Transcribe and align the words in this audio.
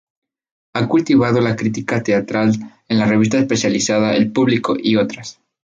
Ha 0.73 0.87
cultivado 0.87 1.41
la 1.41 1.55
crítica 1.55 2.01
teatral 2.01 2.55
en 2.89 2.97
la 2.97 3.05
revista 3.05 3.37
especializada 3.37 4.15
"El 4.15 4.31
Público" 4.31 4.73
y 4.75 4.95
otras. 4.95 5.39